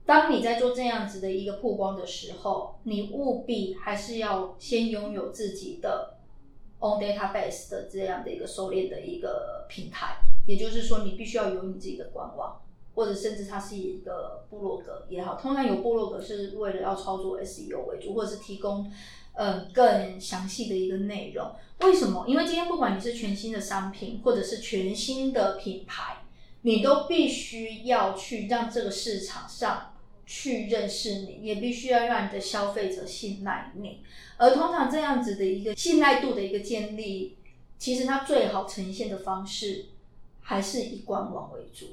[0.07, 6.19] 当你在做这样子的一个曝光的时候，你务必还是要先拥有自己的
[6.79, 12.63] on database 的这样的一个收敛的一个平台，也就是说，你必须要有你自己的官网，
[13.01, 18.93] 或者甚至它是一个部落格也好，通常有部落格是为了要操作 SEO 为主，或者是提供。
[19.33, 22.27] 嗯，更详细的一个内容，为什么？
[22.29, 26.25] 因为今天不管你是全新的商品，或者是全新的品牌，
[26.63, 29.95] 你都必须要去让这个市场上
[30.27, 34.01] 去认识你，也必须要让你的消费者信赖你。
[34.37, 37.39] 而通常这样子的一个信赖度的一个建立，
[37.79, 39.87] 其实它最好呈现的方式
[40.43, 41.87] 还是以官网为主。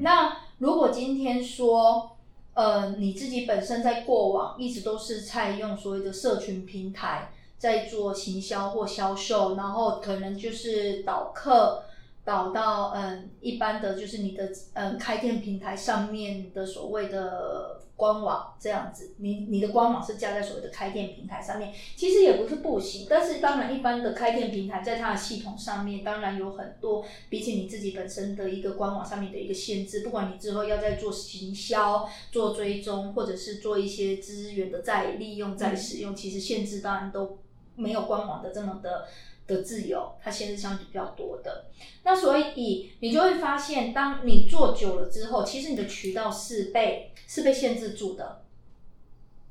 [0.00, 2.16] 那如果今天说，
[2.54, 11.84] 呃，你自己本身在过往一直都是在用所谓的社群平台在做行销或销售，然后可能就是导客
[12.24, 17.80] 导到嗯一般的就是你的嗯开店平台上面的所谓的。
[17.96, 23.06] 官网这样子，你你的官网是架在所谓的开店平台上面，其实也不是不行。
[23.08, 30.00] 但是当然，一般的开店平台在它的系统上面，当然有很多比起你自己本身的一个官网上面的一个限制。
[30.00, 37.38] 不管你之后要在做行销、做追踪，或者是做一些资源的再利用、再使用，其实限制当然都
[37.76, 39.06] 没有官网的这么的。
[39.46, 41.66] 的自由，它限制相对比较多的。
[42.02, 48.42] 那所以你就会发现，当你做久了之后，其实你的渠道是被是被限制住的。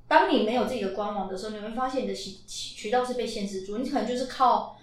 [0.08, 3.78] 当你没有自己的官网的时候，你会发现你的渠渠道是被限制住。
[3.78, 4.78] 你可能就是靠，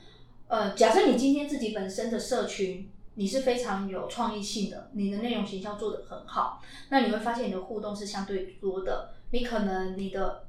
[0.48, 9.10] 呃，假设你今天自己本身的社群你是非常有创意性的，你的内容形象做得很好，那你会发现你的互动是相对多的。
[9.30, 10.44] 你可能你的，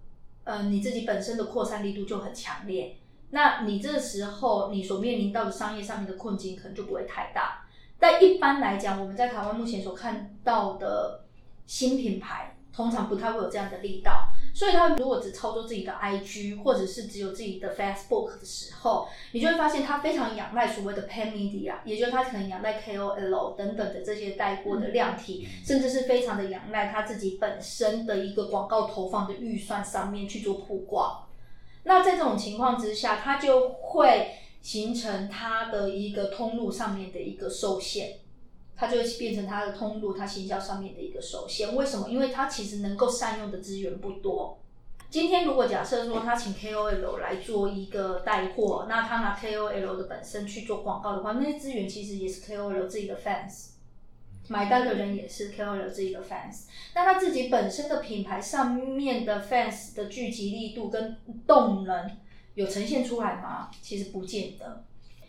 [0.45, 2.95] 呃，你自己本身的扩散力度就很强烈。
[3.31, 7.65] 那你这时候你所面临到的商业上面的困境可能就不会太大，
[7.99, 11.23] 但一般来讲，我们在台湾目前所看到的
[11.65, 14.27] 新品牌，通常不太会有这样的力道。
[14.53, 31.23] 所以，他如果只操作自己的 IG，或者是只有自己的 Facebook 的时候，你就会发现他非常仰赖所谓的 Pan Media，也就是他可能仰赖 KOL 等等的这些带货的量体，甚至是非常的仰赖他自己本身的一个广告投放的预算上面去做曝光。
[31.83, 38.17] 那在这种情况之下，它就会形成它的一个通路上面的一个受限，
[38.75, 41.75] 它就会变成它的通路，它行销上面的一个受限。
[41.75, 42.09] 为什么？
[42.09, 44.57] 因为它其实能够善用的资源不多。
[45.09, 53.70] 今天如果假设说他请 KOL 来做一个带货，那他拿 KOL 的本身去做广告的话，那些资源其实也是 KOL 自己的 fans。
[54.51, 61.15] 买单的人也是 KOL 自己的 fans，那他自己本身的品牌上面的 fans 的聚集力度跟
[61.47, 62.11] 动能
[62.55, 63.71] 有呈现出来吗？
[63.81, 64.83] 其实不见得。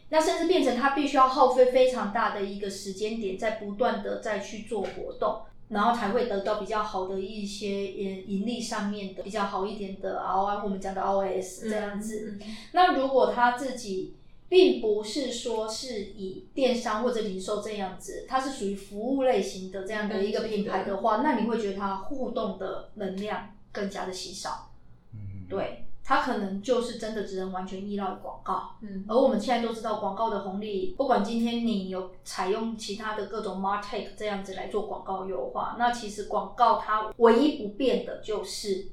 [0.08, 12.38] 那甚至变成他必须要耗费非常大的一个时间点，在不断的再去做活动，然后才会得到比较好的一些盈盈利上面的比较好一点的 ROI，我们讲的 OS 这样子。
[12.73, 14.16] 那如果他自己
[14.53, 24.69] 并不是说是以电商或者零售这样子，它是属于服务类型的这样的一个品牌的话，那你会觉得它互动的能量更加的稀少。
[25.15, 25.87] 嗯，对。
[26.05, 28.73] 它可能就是真的只能完全依赖广告。
[28.83, 38.88] 嗯而我们现在都知道广告的红利，不管今天你有采用其他的各种 martech 这样子来做广告优化，那其实广告它唯一不变的就是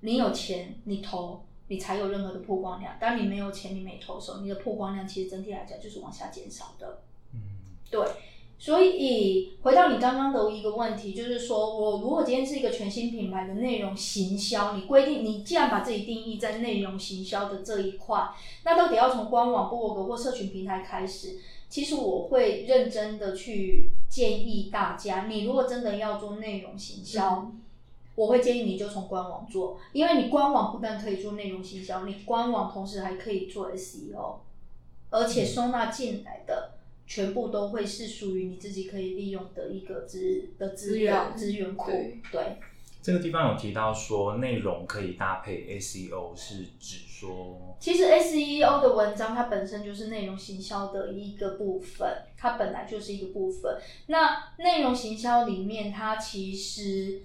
[0.00, 2.96] 你有钱你投，你才有任何的曝光量。
[3.00, 7.02] 当你没有钱你没投手，你的曝光量其实整体来讲就是往下减少的。
[7.32, 7.40] 嗯，
[7.90, 8.04] 对，
[8.58, 18.30] 所以回到你刚刚的一个问题，就是说我如果今天是一个全新品牌的内容行销，你规定你既然把自己定义在内容行销的这一块，
[18.64, 21.38] 那到底要从官网、部落格或社群平台开始？
[21.68, 27.52] 其实我会认真的去建议大家，你如果真的要做内容行销，
[28.18, 34.38] 我会建议你就从官网做，因为你官网不但可以做内容行销，你官网同时还可以做 SEO，
[35.10, 36.72] 而且收纳进来的
[37.06, 42.20] 全部都会是属于你自己可以利用的一个资的资料资资源库对。
[42.32, 42.56] 对，
[43.00, 53.78] 这个地方有提到说内容可以搭配 SEO，是指说其实 SEO 的文章它本身就是内容行销的一个部分，它本来就是一个部分。
[54.08, 57.22] 那内容行销里面，它其实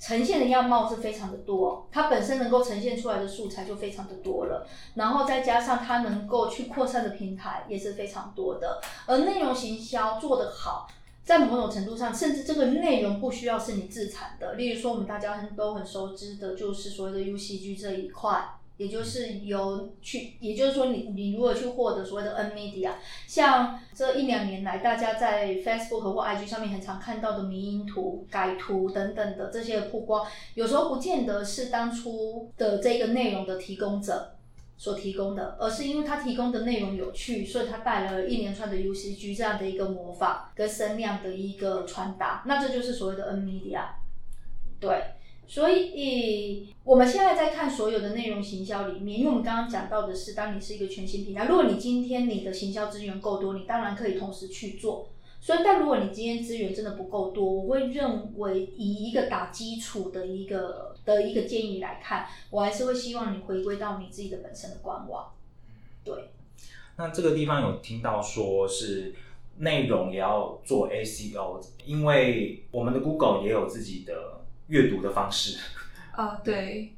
[0.00, 8.80] 呈现的样貌是非常的多，它本身能够呈现出来的素材就非常的多了，然后再加上它能够去扩散的平台也是非常多的。
[9.06, 10.86] 而内容行销做得好，
[11.24, 18.40] 在某种程度上，甚至这个内容不需要是你自产的，例如说我们大家都很熟知的，就是所谓的 UCG 这一块。
[18.78, 22.92] 也就是由去，也就是说你，你如果去获得所谓的 N media，
[23.26, 30.24] 像这一两年来，大家在 Facebook 或 IG 上面很常看到的迷因图、改图等等的这些曝光，
[30.54, 34.36] 有时候不见得是当初的这个内容的提供者
[34.76, 43.82] 所提供的，而是因为他提供的内容有趣，所以他带来了一连串的 UCG 这样的一个模仿跟声量的一个传达，那这就是所谓的 N media，
[44.78, 45.02] 对。
[45.48, 55.08] 所以，我们现在在看所有的内容行销里面，因为我们刚刚讲到的是，当你是一个全新平台，如果你今天你的行销资源够多，你当然可以同时去做。
[55.40, 65.32] 所以，但如果你今天资源真的不够多，我会认为以一个打基础的一个的一个建议来看，我还是会希望你回归到你自己的本身的官网。
[66.04, 66.14] 对，
[66.96, 69.14] 那这个地方有听到说是
[69.56, 75.58] 内容也要做 SEO，因为我们的 Google 也有自己的阅读的方式。
[76.12, 76.94] 啊，对，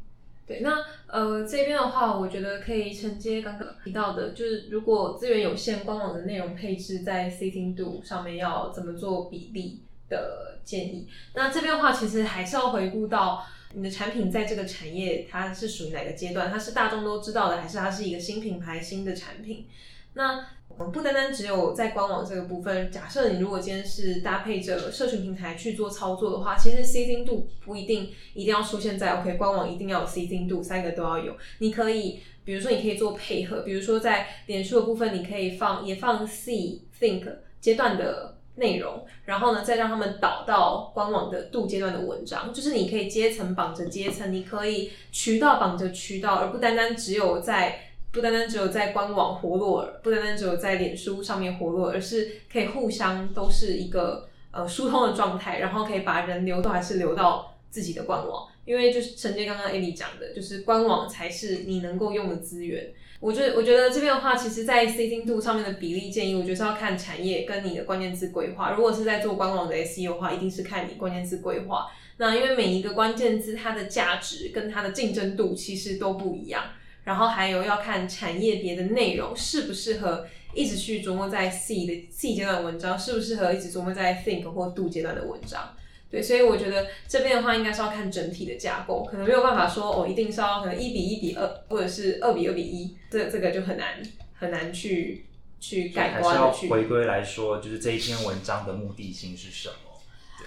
[0.46, 11.08] 对，那呃这边的话，我觉得可以承接刚刚提到的，就是如果资源有限，官网的内容配置在 C 精度上面要怎么做比例的建议。
[11.34, 19.66] 那这边的话，其实还是要回顾到你的产品在这个产业它是属于哪个阶段，它是大众都知道的，还是它是一个新品牌、新的产品？
[20.14, 20.44] 那
[20.86, 31.36] 不单单只有在官网这个部分，假设你如果今天是搭配着社群平台去做操作的话，其实 C 精度不一定一定要出现在 OK 官网，一定要有 C 精度，三个都要有。
[31.58, 47.80] 你可以，比如说你可以做配合，比如说在脸书的部分，你可以放也放 C Think 阶段的内容，然后呢再让他们导到官网的度阶段的文章，就是你可以阶层绑着阶层，你可以渠道绑着渠道，而不单单只有在。
[48.12, 62.92] 不单单只有在官网活络，不单单只有在脸书上面活络，而是可以互相都是一个呃疏通的状态，然后可以把人流都还是流到自己的官网，因为就是承接刚刚 Ellie 讲的，就是官网才是你能够用的资源。
[63.20, 68.72] 我觉得我觉得这边的话，其实在 C 精度上面的比例建议，我觉得是要看产业跟你的关键字规划。
[68.72, 71.86] 如果是在做官网的 SEO 的话，一定是看你关键字规划。
[72.16, 76.64] 那因为每一个关键字它的价值跟它的竞争度其实都不一样。
[77.11, 85.74] 然后还有要看产业别的内容适不适合一直去琢磨在 C 的 C 阶段的文章，适不适合一直琢磨在 Think 或 Do 阶段的文章。
[86.08, 94.00] 对，所以我觉得这边的话应该是要看整体的架构，可能没有办法说哦，一定是要可能一比一比二，或者是二比二比一，这这个就很难
[94.34, 95.26] 很难去
[95.58, 96.68] 去改还是要观的去。
[96.68, 99.89] 回归来说，就是这一篇文章的目的性是什么？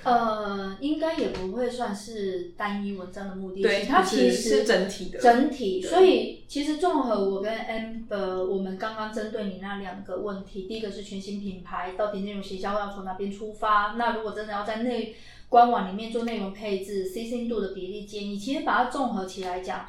[0.04, 5.82] 呃，应该也不会算是单一文章的目的对性，它其实是整体的整体。
[5.82, 13.95] 所以其实综合我跟 Amber 我们刚刚针对你那两个问题，第一个是全新品牌到底内容行销要从哪边出发？
[13.97, 15.16] 那如果真的要在内
[15.49, 19.86] 官网里面做内容配置，CC 度的比例建议，其实把它综合起来讲。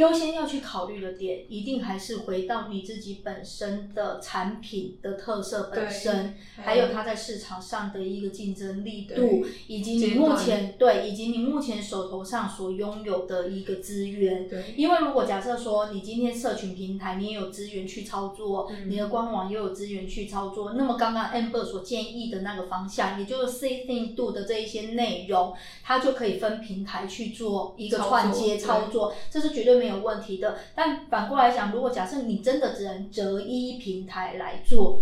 [0.00, 14.48] 优先要去考虑的点，一定还是回到你自己本身的产品的特色本身，还有它在市场上的一个竞争力度，以及你目前对，以及你目前手头上所拥有的一个资源。
[14.48, 14.72] 对。
[14.74, 18.88] 因为如果假设说你今天社群平台你也有资源去操作，嗯。
[18.88, 28.58] 你的官网也有资源去操作，那么刚刚 Amber 所建议的那个方向，也就是 C thing 度的这一些内容，它就可以分平台去做一个串接对。
[28.58, 30.58] 操作，这是绝对没有有问题的。
[30.74, 35.00] 但反过来讲，如果假设你真的只能择一平台来做，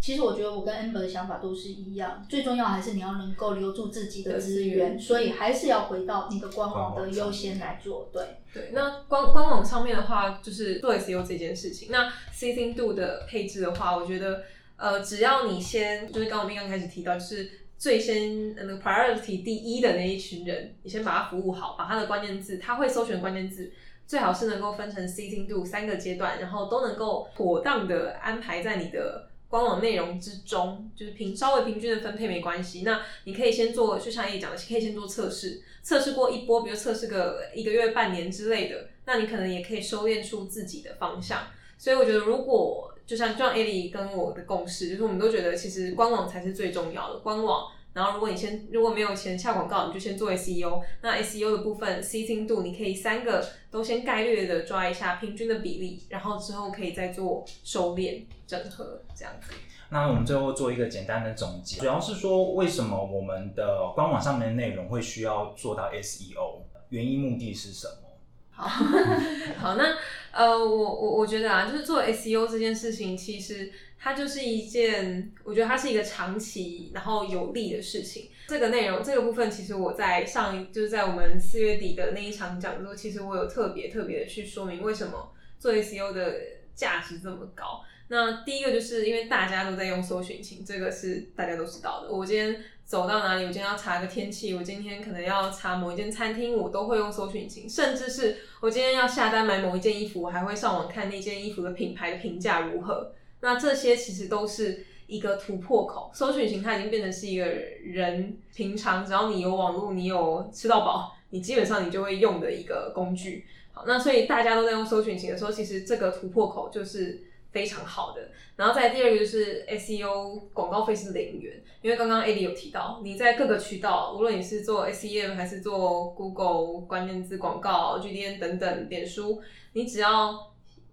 [0.00, 8.08] 其实我觉得我跟 Amber 的想法都是一样，最重要还是你要能够留住自己的资源，所以还是要回到你的官网的优先来做。
[8.12, 8.22] 对
[8.54, 11.88] 对，那官官网上面的话，就是做 SEO 这件事情。
[11.90, 14.44] 那 C Think Do 的配置的话，我觉得
[14.76, 23.72] 呃，只要你先就是刚我们刚开始提到，就是最先那个 priority 第一的那一群人，你先把它服务好，把他的关键字，他会搜寻关键字，
[24.08, 29.28] 最好是能够分成 C Think Do 三个阶段，然后都能够妥当的安排在你的。
[29.50, 32.82] 官网内容之中，就是平稍微平均的分配没关系。
[32.82, 41.46] 那你可以先做，就像也讲的，可以先做测试，测试过一波，比如测试个一个月、半年之类的，那你可能也可以收敛出自己的方向。
[41.78, 47.20] 所以我觉得，如果就像就像艾莉跟我的共识，就是我们都觉得其实官网才是最重要的。
[47.20, 50.80] 官网，然后如果你先如果没有钱下广告，你就先做 SEO。
[51.02, 58.22] 那 SEO 的部分，C 精度你可以三个都先概略的抓一下平均的比例，然后之后可以再做收敛。
[58.46, 59.52] 整合这样子，
[59.90, 68.08] 那我们最后做一个简单的总结，主要是说为什么我们的官网上面的内容会需要做到 SEO，原因目的是什么？
[68.50, 68.66] 好，
[69.60, 69.84] 好，那
[70.32, 73.70] 呃，我我我觉得啊，就是做 SEO 这件事情，其实
[74.00, 78.30] 它就是一件，我觉得它是一个长期然后有利的事情。
[78.46, 86.34] 这个内容这个部分，其实我在上就是在我们四月底的那一场讲座，其实我有特别特别的去说明为什么做 SEO 的
[86.74, 87.82] 价值这么高。
[88.10, 92.10] 那第一个就是因为大家都在用搜寻引擎，这个是大家都知道的。
[92.10, 97.68] 我今天走到哪里，我今天要查个天气，我今天可能要查某一间餐厅，我都会用搜寻引擎。
[97.68, 103.12] 甚至是我今天要下单买某一件衣服，我还会上网看那件衣服的品牌的评价如何。
[103.40, 106.10] 那这些其实都是一个突破口。
[106.12, 113.46] 搜寻型它已经变成是一个人平常只要你有网络，你有吃到饱，你基本上你就会用的一个工具。
[113.72, 117.24] 好，那所以大家都在用搜寻型的时候，其实这个突破口就是。
[117.50, 129.40] 非常好的，然后再第二个就是 SEO 广告费是零元，因为刚刚 AD 有提到，你在各个渠道，无论你是做 SEM 还是做 Google 关键字广告、GDN 等等，脸书，
[129.72, 130.52] 你只要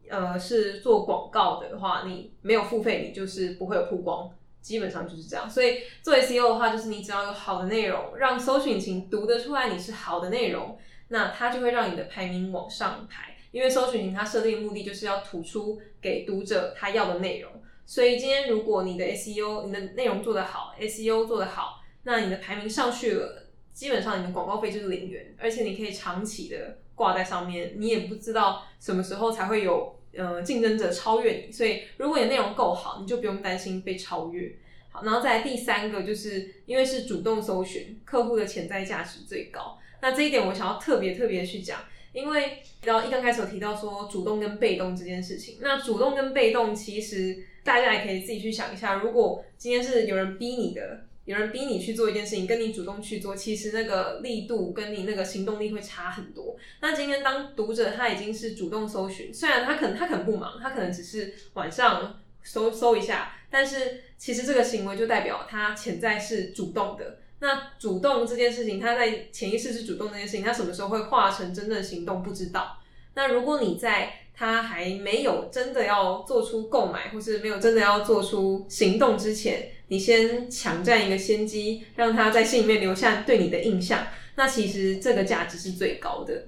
[0.09, 4.29] 呃是做广告的话，你没有付费，你就是不会有曝光，
[4.61, 5.49] 基本上就是这样。
[5.49, 10.77] 所以做 SEO 的话，就是你只要有好的内容，让搜索引擎读得出来你是好的内容，
[11.09, 13.35] 那它就会让你的排名往上排。
[13.51, 17.49] 因为搜索引擎它设定的目的就是要突出给读者他要的内容，
[17.85, 34.55] 所以今天如果你的 SEO 你的内容做得好，SEO 做得好，那你的排名上去了，基本上你的广告费就是零元，而且你可以长期的挂在上面，你也不知道什么时候才会有呃竞争者超越你，所以如果你的内容够好，你就不用担心被超越。
[34.89, 41.81] 好，然后再来第三个，就是因为是主动搜寻，客户的潜在价值最高，那这一点我想要特别特别去讲。
[42.13, 56.55] 因为然后一刚开始有提到说主动跟被动这件事情，那主动跟被动其实大家也可以自己去想一下，如果今天是有人逼你的，有人逼你去做一件事情，跟你主动去做，其实那个力度跟你那个行动力会差很多。
[56.82, 67.19] 那今天当读者他已经是主动搜寻，虽然他可能他可能不忙，他可能只是晚上搜搜一下，但是其实这个行为就代表他潜在是主动的。
[67.39, 72.78] 那主动这件事情，他在潜意识是主动这件事情，他什么时候会化成真正的行动，不知道。
[73.15, 84.05] 那如果你在他还没有真的要做出购买，或是没有真的要做出行动之前，你先抢占一个先机，让他在心里面留下对你的印象，
[84.36, 86.47] 那其实这个价值是最高的。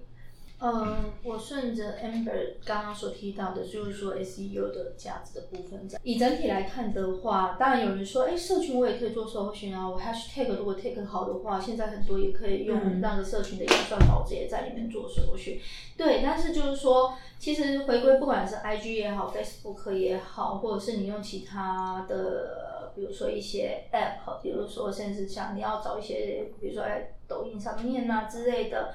[0.60, 15.60] 嗯，我顺着 Amber 刚刚所提到的，就是说 SEO 的价值的部分，以整体来看的话，当然有人说，哎，社群我也可以做搜寻啊，我 Hashtag 如果 take 好的话，现在很多也可以用那个社群的演算法直接在里面做搜寻。
[15.96, 28.92] 对，但是就是说，其实回归不管是 IG 也好，Facebook 也好，或者是你用其他的，比如说一些 App，比如说甚至像你要找一些，比如说在抖音上面啊之类的。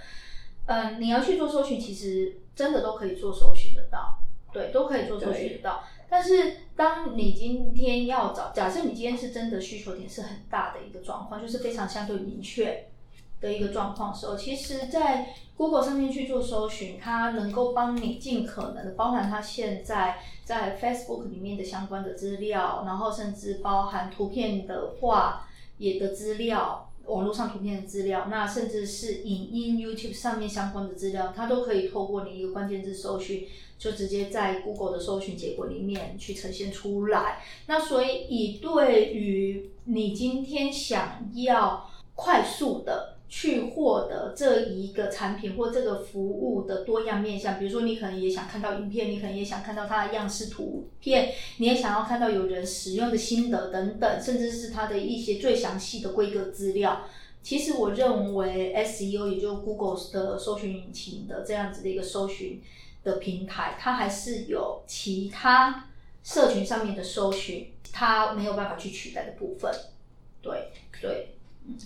[0.67, 4.19] 嗯，你要去做搜寻，其实真的都可以做搜寻得到，
[4.53, 5.83] 对，都可以做搜寻得到。
[6.09, 12.87] 但是，当你今天要找，假设你今天是真的需求点是很大的一个状况，就是非常相对明确
[13.41, 25.49] 的一个状况时候，其实，在 Google 上面去做搜寻，它能够帮你尽可能的包含它现在在 Facebook 里面的相关的资料，然后甚至包含图片的话
[25.79, 26.92] 也的资料。
[27.07, 33.47] 网络上图片的资料，那甚至是影音 YouTube 上面相关的资料，它都可以透过你一个关键字搜寻，
[33.79, 37.43] 就直接在 Google 的搜寻结果里面去呈现出来。
[37.67, 43.12] 那所以，以对于你今天想要快速的。
[43.35, 57.07] 去获得这一个产品或这个服务的多样面向，比如说你可能也想看到影片，你可能也想看到它的样式图片，你也想要看到有人使用的心得等等，甚至是它的一些最详细的规格资料。
[57.43, 62.61] 其实我认为 SEO 也就 Google 的搜寻引擎的这样子的一个搜寻
[63.03, 65.89] 的平台，它还是有其他
[66.23, 69.75] 社群上面的搜寻，它没有办法去取代的部分。
[70.43, 70.71] 对
[71.01, 71.35] 对，
[71.67, 71.79] 嗯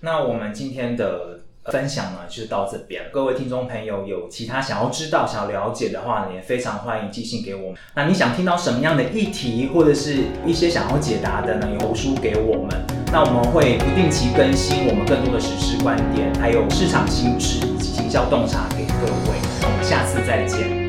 [0.00, 1.40] 那我们今天的
[1.72, 3.06] 分享呢，就到这边。
[3.12, 7.78] 各位听众朋友，有其他想要知道、想要了解的话呢，也非常欢迎寄信给我们。
[7.94, 11.66] 那你想听到什么样的议题，或者是一些想要解答的呢？
[11.80, 12.80] 投书给我们。
[13.10, 19.38] 那我们会不定期更新我们更多的实施观点，还有市场新知以及行销洞察给各位。
[19.60, 20.87] 那我们下次再见。